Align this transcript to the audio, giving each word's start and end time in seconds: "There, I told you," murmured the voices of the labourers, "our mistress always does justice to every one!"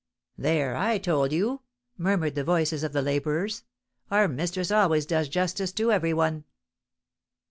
"There, 0.35 0.75
I 0.75 0.97
told 0.97 1.31
you," 1.31 1.61
murmured 1.95 2.33
the 2.33 2.43
voices 2.43 2.81
of 2.83 2.91
the 2.91 3.03
labourers, 3.03 3.65
"our 4.09 4.27
mistress 4.27 4.71
always 4.71 5.05
does 5.05 5.29
justice 5.29 5.71
to 5.73 5.91
every 5.91 6.11
one!" 6.15 6.45